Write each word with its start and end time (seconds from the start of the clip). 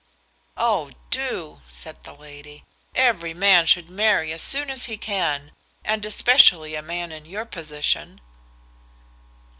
"Oh, 0.57 0.89
do," 1.11 1.61
said 1.67 2.01
the 2.01 2.13
lady. 2.15 2.65
"Every 2.95 3.35
man 3.35 3.67
should 3.67 3.87
marry 3.87 4.31
as 4.33 4.41
soon 4.41 4.71
as 4.71 4.85
he 4.85 4.97
can, 4.97 5.51
and 5.85 6.03
especially 6.03 6.73
a 6.73 6.81
man 6.81 7.11
in 7.11 7.25
your 7.27 7.45
position." 7.45 8.19